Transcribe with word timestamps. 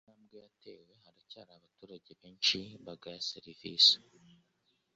Nubwo 0.03 0.09
hari 0.11 0.21
intambwe 0.21 0.37
yatewe 0.45 0.91
haracyari 1.03 1.51
abaturage 1.53 2.11
benshi 2.21 2.57
bagaya 2.85 3.25
serivisi 3.31 3.95